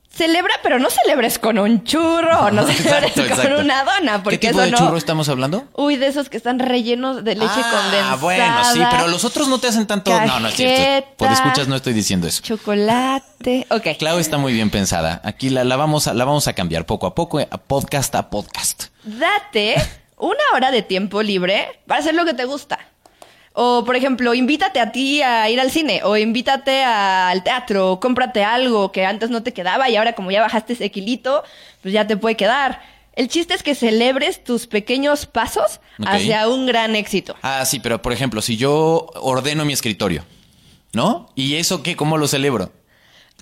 [0.10, 3.62] celebra, pero no celebres con un churro, o no celebres Exacto, con exacto.
[3.62, 4.78] una dona, porque ¿Qué tipo eso de no.
[4.78, 5.66] churro estamos hablando?
[5.74, 8.16] Uy, de esos que están rellenos de leche ah, condensada.
[8.18, 10.12] bueno, sí, pero los otros no te hacen tanto.
[10.26, 11.10] No, no es cierto.
[11.18, 12.42] Por escuchas no estoy diciendo eso.
[12.42, 13.68] Chocolate.
[13.70, 13.98] Ok.
[13.98, 15.22] Clau está muy bien pensada.
[15.24, 18.30] Aquí la, la vamos a, la vamos a cambiar poco a poco, a podcast a
[18.30, 18.86] podcast.
[19.04, 22.80] Date una hora de tiempo libre para hacer lo que te gusta.
[23.54, 28.00] O, por ejemplo, invítate a ti a ir al cine, o invítate al teatro, o
[28.02, 31.44] cómprate algo que antes no te quedaba y ahora como ya bajaste ese kilito,
[31.82, 32.82] pues ya te puede quedar.
[33.14, 37.36] El chiste es que celebres tus pequeños pasos hacia un gran éxito.
[37.42, 40.26] Ah, sí, pero por ejemplo, si yo ordeno mi escritorio,
[40.92, 41.32] ¿no?
[41.34, 41.96] ¿Y eso qué?
[41.96, 42.74] ¿Cómo lo celebro?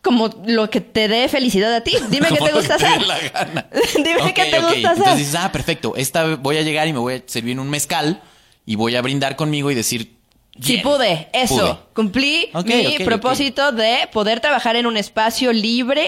[0.04, 1.96] Como lo que te dé felicidad a ti.
[2.10, 3.02] Dime qué te gusta hacer.
[3.04, 3.66] la gana.
[3.96, 4.90] Dime Ok, qué te gusta hacer.
[4.98, 5.96] Entonces dices, ah, perfecto.
[5.96, 8.22] Esta voy a llegar y me voy a servir un mezcal
[8.66, 10.18] y voy a brindar conmigo y decir.
[10.62, 11.56] Sí "Bien, pude, eso.
[11.56, 11.78] pude".
[11.96, 16.08] Cumplí mi propósito de poder trabajar en un espacio libre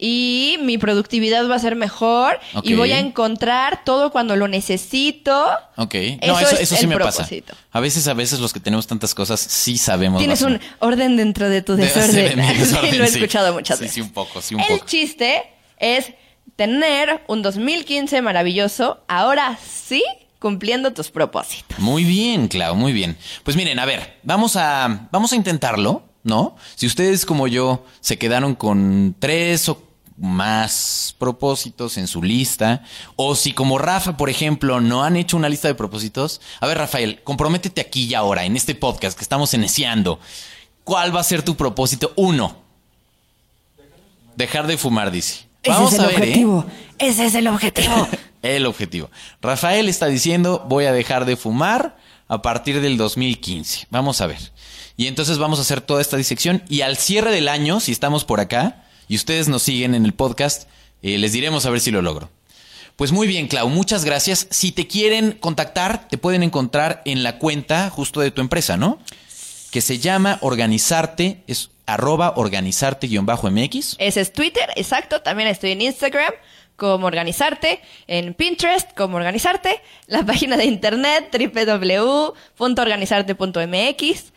[0.00, 5.46] y mi productividad va a ser mejor y voy a encontrar todo cuando lo necesito.
[5.76, 5.94] Ok.
[6.26, 7.52] No, Eso eso, es eso sí el me propósito.
[7.54, 7.64] pasa.
[7.72, 10.18] A veces, a veces los que tenemos tantas cosas sí sabemos.
[10.20, 12.36] Tienes un orden dentro de tu De- desorden.
[12.38, 13.14] de mi desorden, sí, lo he sí.
[13.18, 13.94] escuchado muchas Sí, veces.
[13.96, 14.86] sí, un poco, sí, un el poco.
[14.86, 15.42] chiste
[15.78, 16.12] es
[16.56, 20.02] tener un 2015 maravilloso, ahora sí,
[20.38, 21.78] cumpliendo tus propósitos.
[21.78, 23.16] Muy bien, Clau, muy bien.
[23.42, 26.56] Pues miren, a ver, vamos a, vamos a intentarlo, ¿no?
[26.74, 29.82] Si ustedes como yo se quedaron con tres o
[30.18, 32.82] más propósitos en su lista.
[33.16, 36.40] O si como Rafa, por ejemplo, no han hecho una lista de propósitos.
[36.60, 40.18] A ver, Rafael, comprométete aquí y ahora, en este podcast que estamos iniciando.
[40.84, 42.12] ¿Cuál va a ser tu propósito?
[42.16, 42.56] Uno.
[44.36, 45.46] Dejar de fumar, dice.
[45.66, 46.28] Vamos Ese es a el ver, ¿eh?
[46.28, 46.66] objetivo.
[46.98, 48.08] Ese es el objetivo.
[48.40, 49.10] El objetivo.
[49.42, 51.96] Rafael está diciendo, voy a dejar de fumar
[52.28, 53.88] a partir del 2015.
[53.90, 54.38] Vamos a ver.
[54.96, 58.24] Y entonces vamos a hacer toda esta disección y al cierre del año, si estamos
[58.24, 60.68] por acá y ustedes nos siguen en el podcast,
[61.02, 62.30] eh, les diremos a ver si lo logro.
[62.96, 64.48] Pues muy bien, Clau, muchas gracias.
[64.50, 68.98] Si te quieren contactar, te pueden encontrar en la cuenta justo de tu empresa, ¿no?
[69.70, 73.96] Que se llama Organizarte, es arroba organizarte-mx.
[73.98, 75.22] Ese es Twitter, exacto.
[75.22, 76.32] También estoy en Instagram
[76.74, 84.32] como Organizarte, en Pinterest como Organizarte, la página de internet www.organizarte.mx,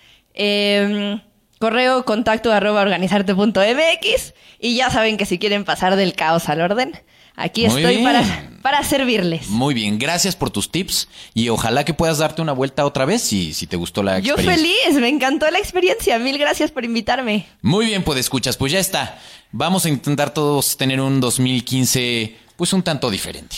[1.61, 6.91] correo contacto arroba organizarte.mx y ya saben que si quieren pasar del caos al orden,
[7.37, 9.47] aquí Muy estoy para, para servirles.
[9.47, 13.21] Muy bien, gracias por tus tips y ojalá que puedas darte una vuelta otra vez
[13.21, 14.73] si, si te gustó la Yo experiencia.
[14.89, 16.19] feliz, me encantó la experiencia.
[16.19, 17.47] Mil gracias por invitarme.
[17.61, 19.17] Muy bien, pues escuchas, pues ya está.
[19.53, 23.57] Vamos a intentar todos tener un 2015 pues un tanto diferente.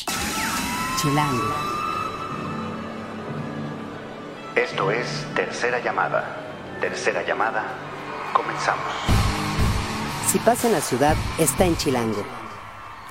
[1.02, 1.54] Chilango.
[4.56, 6.38] Esto es Tercera Llamada.
[6.80, 7.93] Tercera Llamada.
[8.34, 8.84] Comenzamos.
[10.32, 12.26] Si pasa en la ciudad, está en Chilango.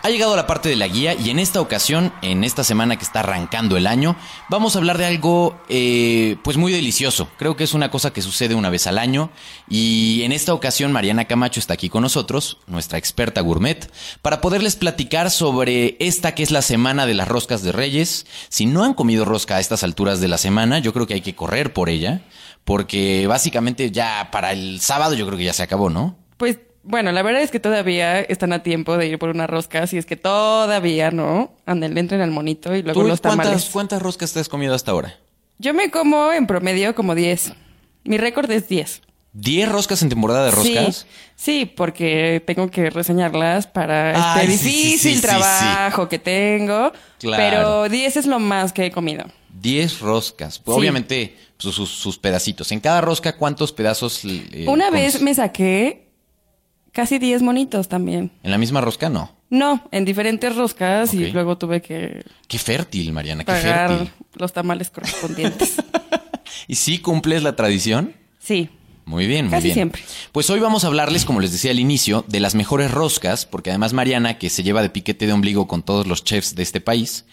[0.05, 3.05] Ha llegado la parte de la guía y en esta ocasión, en esta semana que
[3.05, 4.17] está arrancando el año,
[4.49, 7.29] vamos a hablar de algo eh, pues muy delicioso.
[7.39, 9.31] Creo que es una cosa que sucede una vez al año
[9.69, 14.75] y en esta ocasión Mariana Camacho está aquí con nosotros, nuestra experta gourmet, para poderles
[14.75, 18.27] platicar sobre esta que es la semana de las roscas de Reyes.
[18.49, 21.21] Si no han comido rosca a estas alturas de la semana, yo creo que hay
[21.21, 22.23] que correr por ella,
[22.65, 26.17] porque básicamente ya para el sábado yo creo que ya se acabó, ¿no?
[26.37, 29.87] Pues bueno, la verdad es que todavía están a tiempo de ir por una rosca,
[29.87, 31.55] si es que todavía no.
[31.65, 33.71] Anden, entren al monito y luego ¿Tú los cuántas, tamales.
[33.73, 35.19] cuántas roscas te has comido hasta ahora?
[35.59, 37.53] Yo me como en promedio como 10.
[38.05, 39.03] Mi récord es 10.
[39.35, 41.07] ¿10 roscas en temporada de roscas?
[41.37, 46.19] Sí, sí, porque tengo que reseñarlas para Ay, este sí, sí, difícil sí, trabajo que
[46.19, 46.93] tengo.
[47.19, 47.43] Claro.
[47.43, 49.25] Pero 10 es lo más que he comido.
[49.61, 50.59] 10 roscas.
[50.59, 50.77] Pues.
[50.77, 52.71] Obviamente, sus, sus- sus pedacitos.
[52.73, 54.23] En cada rosca, ¿cuántos pedazos?
[54.25, 55.15] eh, Una comes?
[55.15, 56.09] vez me saqué
[56.93, 58.31] casi 10 monitos también.
[58.43, 59.09] ¿En la misma rosca?
[59.09, 59.35] No.
[59.49, 64.11] No, en diferentes roscas y luego tuve que Qué fértil, Mariana, qué fértil.
[64.35, 65.75] los tamales correspondientes.
[66.69, 68.15] ¿Y sí cumples la tradición?
[68.39, 68.69] sí.
[69.05, 69.75] Muy bien, muy Casi bien.
[69.75, 70.03] siempre.
[70.31, 73.71] Pues hoy vamos a hablarles, como les decía al inicio, de las mejores roscas, porque
[73.71, 76.81] además Mariana, que se lleva de piquete de ombligo con todos los chefs de este
[76.81, 77.25] país,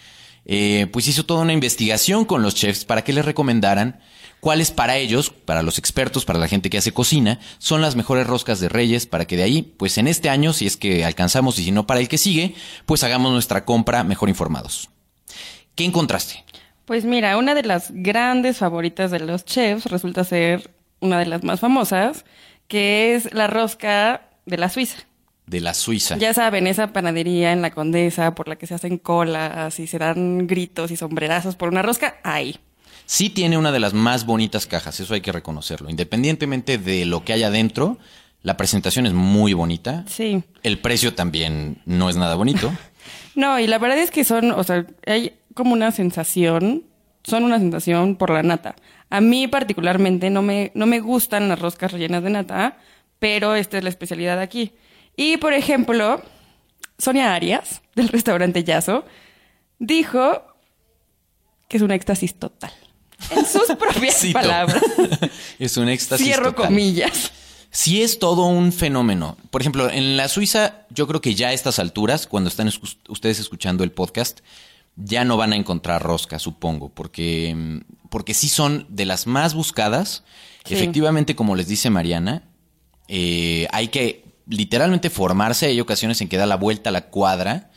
[0.46, 4.00] eh, pues hizo toda una investigación con los chefs para que les recomendaran
[4.40, 8.26] cuáles para ellos, para los expertos, para la gente que hace cocina, son las mejores
[8.26, 11.58] roscas de Reyes, para que de ahí, pues en este año, si es que alcanzamos
[11.58, 12.54] y si no para el que sigue,
[12.86, 14.90] pues hagamos nuestra compra mejor informados.
[15.74, 16.44] ¿Qué encontraste?
[16.86, 21.44] Pues mira, una de las grandes favoritas de los chefs resulta ser una de las
[21.44, 22.24] más famosas,
[22.66, 24.98] que es la rosca de la Suiza.
[25.46, 26.16] De la Suiza.
[26.16, 29.98] Ya saben, esa panadería en la Condesa por la que se hacen colas y se
[29.98, 32.58] dan gritos y sombrerazos por una rosca, ahí.
[33.10, 35.90] Sí tiene una de las más bonitas cajas, eso hay que reconocerlo.
[35.90, 37.98] Independientemente de lo que haya dentro,
[38.44, 40.04] la presentación es muy bonita.
[40.06, 40.44] Sí.
[40.62, 42.72] El precio también no es nada bonito.
[43.34, 46.84] No, y la verdad es que son, o sea, hay como una sensación,
[47.24, 48.74] son una sensación por la nata.
[49.08, 52.78] A mí particularmente no me, no me gustan las roscas rellenas de nata,
[53.18, 54.72] pero esta es la especialidad aquí.
[55.16, 56.20] Y por ejemplo,
[56.98, 59.04] Sonia Arias, del restaurante Yaso,
[59.78, 60.42] dijo
[61.68, 62.72] que es un éxtasis total.
[63.30, 64.38] En sus propias Cito.
[64.40, 64.82] palabras.
[65.58, 66.66] es un éxtasis Cierro total.
[66.68, 67.32] comillas.
[67.70, 69.36] Sí es todo un fenómeno.
[69.50, 72.96] Por ejemplo, en la Suiza, yo creo que ya a estas alturas, cuando están escu-
[73.08, 74.40] ustedes escuchando el podcast,
[74.96, 79.54] ya no van a encontrar rosca, supongo, porque, mm, porque sí son de las más
[79.54, 80.24] buscadas.
[80.64, 80.74] Sí.
[80.74, 82.42] Efectivamente, como les dice Mariana,
[83.06, 85.66] eh, hay que literalmente formarse.
[85.66, 87.69] Hay ocasiones en que da la vuelta a la cuadra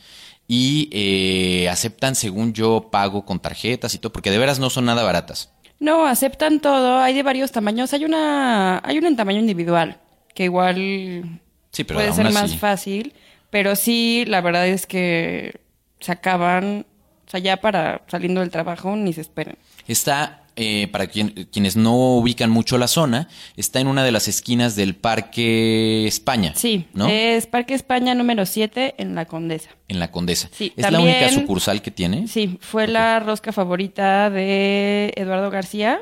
[0.46, 4.84] y eh, aceptan, según yo, pago con tarjetas y todo, porque de veras no son
[4.84, 5.50] nada baratas.
[5.80, 7.92] No, aceptan todo, hay de varios tamaños.
[7.92, 9.98] Hay una, hay una en tamaño individual,
[10.34, 11.40] que igual
[11.72, 12.34] Sí, pero puede ser así.
[12.34, 13.14] más fácil,
[13.50, 15.60] pero sí, la verdad es que
[15.98, 16.86] se acaban,
[17.26, 19.56] o sea, ya para saliendo del trabajo ni se esperen.
[19.88, 24.28] Está, eh, para quien- quienes no ubican mucho la zona, está en una de las
[24.28, 26.52] esquinas del Parque España.
[26.54, 27.08] Sí, ¿no?
[27.08, 29.70] es Parque España número 7 en La Condesa.
[29.88, 30.48] En la Condesa.
[30.52, 32.28] Sí, ¿Es la única sucursal que tiene?
[32.28, 36.00] Sí, fue la rosca favorita de Eduardo García,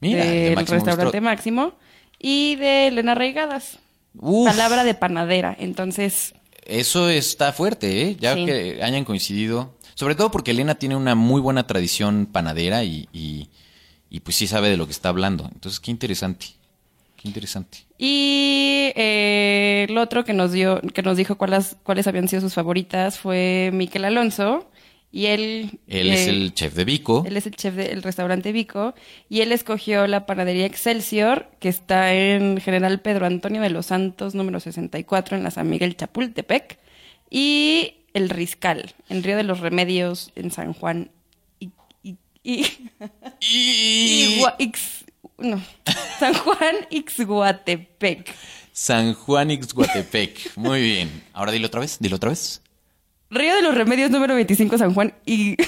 [0.00, 1.20] Mira, de del restaurante Bistro.
[1.22, 1.72] Máximo,
[2.18, 3.78] y de Elena Reigadas.
[4.18, 4.46] Uf.
[4.48, 6.34] Palabra de panadera, entonces...
[6.66, 8.16] Eso está fuerte, ¿eh?
[8.18, 8.46] Ya Sí.
[8.46, 9.74] que hayan coincidido.
[9.96, 13.48] Sobre todo porque Elena tiene una muy buena tradición panadera y, y,
[14.14, 15.50] y pues sí sabe de lo que está hablando.
[15.52, 16.46] Entonces, qué interesante.
[17.16, 17.78] Qué interesante.
[17.98, 22.54] Y eh, el otro que nos dio, que nos dijo cuáles, cuáles habían sido sus
[22.54, 24.70] favoritas fue Miquel Alonso.
[25.10, 25.80] Y él.
[25.88, 27.24] Él es eh, el chef de Vico.
[27.26, 28.94] Él es el chef del restaurante Vico.
[29.28, 34.36] Y él escogió la panadería Excelsior, que está en General Pedro Antonio de los Santos,
[34.36, 36.78] número 64, en la San Miguel Chapultepec.
[37.30, 41.10] Y el Riscal, en Río de los Remedios, en San Juan.
[42.44, 42.66] Y,
[43.40, 45.04] y, Ix-
[45.38, 45.60] no,
[46.20, 48.32] San Juan Ixguatepec.
[48.72, 50.56] San Juan Ixguatepec.
[50.56, 51.24] Muy bien.
[51.32, 52.60] Ahora dilo otra vez, dilo otra vez.
[53.30, 55.56] Río de los Remedios número 25 San Juan y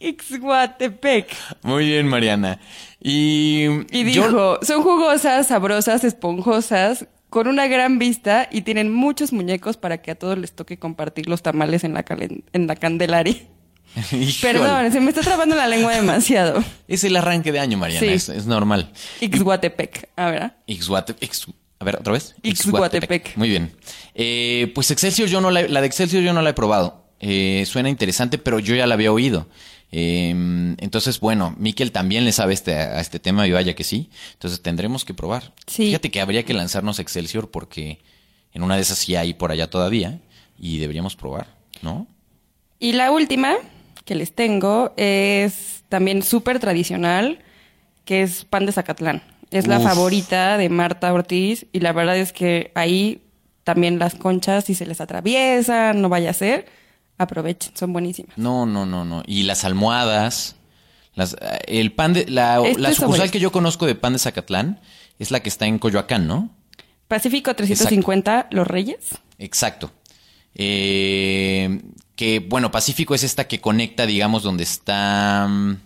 [0.00, 1.28] Ixguatepec.
[1.62, 2.60] Muy bien, Mariana.
[3.00, 9.32] Y, Y yo- dijo, son jugosas, sabrosas, esponjosas, con una gran vista y tienen muchos
[9.32, 12.04] muñecos para que a todos les toque compartir los tamales en la,
[12.52, 13.34] en la Candelaria.
[14.12, 14.34] Híjole.
[14.58, 16.62] Perdón, se me está trabando la lengua demasiado.
[16.88, 18.06] Es el arranque de año, Mariana.
[18.06, 18.12] Sí.
[18.12, 18.92] Es, es normal.
[19.20, 20.10] Ixguatepec.
[20.14, 20.42] A ver.
[20.42, 20.56] ¿ah?
[20.66, 22.34] Ixguate- Ix- a ver, otra vez.
[22.42, 23.36] Ixguatepec.
[23.36, 23.72] Muy bien.
[24.14, 27.06] Eh, pues Excelsior yo no la, la de Excelsior yo no la he probado.
[27.18, 29.48] Eh, suena interesante, pero yo ya la había oído.
[29.92, 30.30] Eh,
[30.78, 34.10] entonces, bueno, Miquel también le sabe este, a este tema y vaya que sí.
[34.32, 35.52] Entonces tendremos que probar.
[35.66, 35.86] Sí.
[35.86, 38.00] Fíjate que habría que lanzarnos Excelsior porque
[38.54, 40.18] en una de esas sí hay por allá todavía
[40.58, 41.46] y deberíamos probar,
[41.82, 42.06] ¿no?
[42.78, 43.56] Y la última
[44.04, 47.38] que les tengo es también súper tradicional,
[48.04, 49.22] que es pan de Zacatlán.
[49.50, 53.20] Es la favorita de Marta Ortiz y la verdad es que ahí
[53.64, 56.66] también las conchas, si se les atraviesan, no vaya a ser,
[57.22, 58.36] aprovechen, son buenísimas.
[58.36, 59.22] No, no, no, no.
[59.26, 60.56] Y las almohadas.
[61.14, 62.26] Las, eh, el pan de.
[62.28, 64.80] La, Este la sucursal que yo conozco de pan de Zacatlán
[65.18, 66.50] es la que está en Coyoacán, ¿no?
[67.08, 69.18] Pacífico 350, Los Reyes.
[69.38, 69.92] Exacto.
[70.54, 71.80] Eh,
[72.16, 75.76] que, bueno, Pacífico es esta que conecta, digamos, donde está mm,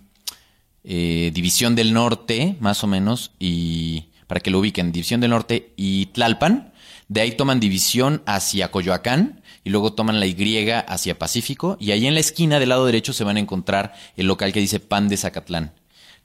[0.85, 5.72] eh, División del Norte, más o menos, y para que lo ubiquen, División del Norte
[5.77, 6.72] y Tlalpan.
[7.09, 11.76] De ahí toman División hacia Coyoacán y luego toman la Y hacia Pacífico.
[11.81, 14.61] Y ahí en la esquina del lado derecho se van a encontrar el local que
[14.61, 15.72] dice Pan de Zacatlán.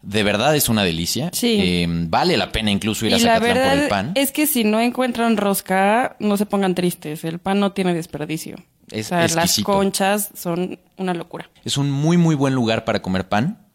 [0.03, 1.31] De verdad es una delicia.
[1.33, 1.57] Sí.
[1.59, 4.11] Eh, vale la pena incluso ir a la Zacatlán por el pan.
[4.13, 7.23] es que si no encuentran rosca, no se pongan tristes.
[7.23, 8.57] El pan no tiene desperdicio.
[8.91, 11.49] Es o sea, las conchas son una locura.
[11.65, 13.65] Es un muy, muy buen lugar para comer pan,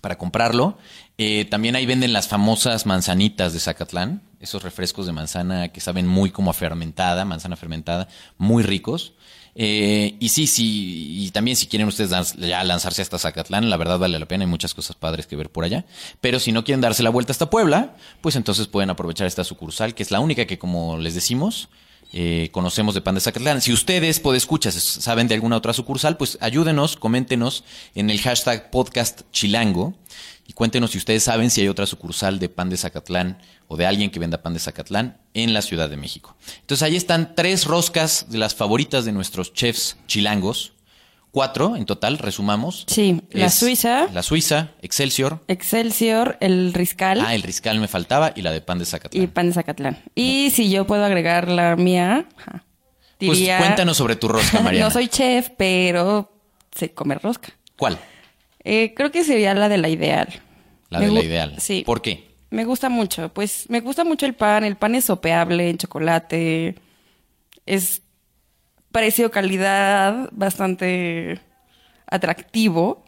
[0.00, 0.78] para comprarlo.
[1.18, 6.06] Eh, también ahí venden las famosas manzanitas de Zacatlán, esos refrescos de manzana que saben
[6.06, 9.14] muy como a fermentada, manzana fermentada, muy ricos.
[9.58, 13.98] Eh, y sí, sí, y también si quieren ustedes ya lanzarse hasta Zacatlán, la verdad
[13.98, 15.86] vale la pena, hay muchas cosas padres que ver por allá.
[16.20, 19.94] Pero si no quieren darse la vuelta hasta Puebla, pues entonces pueden aprovechar esta sucursal,
[19.94, 21.70] que es la única que, como les decimos,
[22.12, 23.60] eh, conocemos de Pan de Zacatlán.
[23.60, 27.64] Si ustedes, podescuchas, saben de alguna otra sucursal, pues ayúdenos, coméntenos
[27.94, 29.94] en el hashtag podcast chilango
[30.46, 33.38] y cuéntenos si ustedes saben si hay otra sucursal de Pan de Zacatlán
[33.68, 36.36] o de alguien que venda Pan de Zacatlán en la Ciudad de México.
[36.60, 40.72] Entonces ahí están tres roscas de las favoritas de nuestros chefs chilangos.
[41.36, 42.84] Cuatro en total, resumamos.
[42.86, 44.06] Sí, la Suiza.
[44.10, 45.44] La Suiza, Excelsior.
[45.48, 49.22] Excelsior, el Riscal Ah, el Riscal me faltaba y la de Pan de Zacatlán.
[49.22, 49.98] y pan de Zacatlán.
[50.14, 52.24] Y si yo puedo agregar la mía,
[53.18, 54.86] Pues cuéntanos sobre tu rosca, Mariana.
[54.86, 56.32] no soy chef, pero
[56.74, 57.52] sé comer rosca.
[57.76, 57.98] ¿Cuál?
[58.64, 60.40] Eh, creo que sería la de la ideal.
[60.88, 61.54] La Me de la ideal.
[61.58, 61.82] Sí.
[61.84, 62.30] ¿Por qué?
[62.48, 64.64] Me gusta mucho, pues me gusta mucho el pan.
[64.64, 66.76] El pan es sopeable en chocolate.
[67.66, 68.00] Es
[68.96, 71.38] precio-calidad bastante
[72.06, 73.04] atractivo.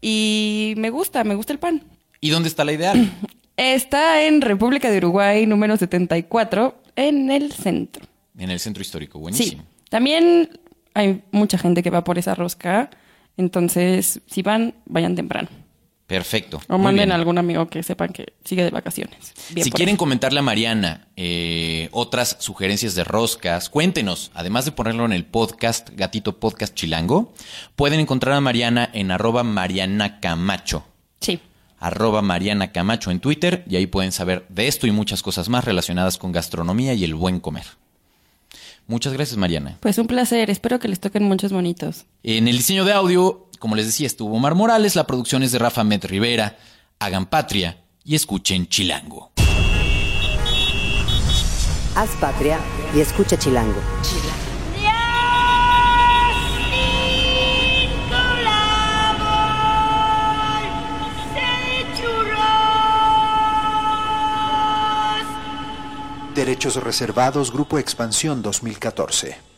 [0.00, 1.80] Y me gusta, me gusta el pan.
[2.20, 3.08] ¿Y dónde está la ideal?
[3.56, 8.04] Está en República de Uruguay, número 74, en el centro.
[8.36, 9.18] en el centro histórico.
[9.18, 9.22] Sí.
[9.22, 9.62] Buenísimo.
[9.90, 10.58] También
[10.94, 12.90] hay mucha gente que va por esa rosca.
[13.36, 15.48] Entonces, si van, vayan temprano.
[16.12, 16.60] Perfecto.
[16.68, 19.32] O manden a algún amigo que sepan que sigue de vacaciones.
[19.48, 20.00] Bien si quieren eso.
[20.00, 24.30] comentarle a Mariana eh, otras sugerencias de roscas, cuéntenos.
[24.34, 27.32] Además de ponerlo en el podcast, Gatito Podcast Chilango,
[27.76, 30.84] pueden encontrar a Mariana en arroba Mariana Camacho.
[31.22, 31.40] Sí.
[31.78, 35.64] Arroba Mariana Camacho en Twitter y ahí pueden saber de esto y muchas cosas más
[35.64, 37.64] relacionadas con gastronomía y el buen comer.
[38.86, 39.78] Muchas gracias, Mariana.
[39.80, 40.50] Pues un placer.
[40.50, 42.04] Espero que les toquen muchos bonitos.
[42.22, 45.58] En el diseño de audio, como les decía, estuvo Omar Morales, la producción es de
[45.58, 46.56] Rafa Met Rivera.
[46.98, 49.32] Hagan patria y escuchen Chilango.
[51.94, 52.58] Haz patria
[52.94, 53.80] y escucha Chilango.
[66.34, 69.51] Derechos reservados, Grupo Expansión 2014.